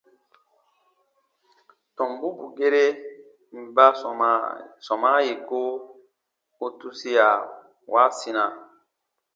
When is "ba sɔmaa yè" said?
3.75-5.33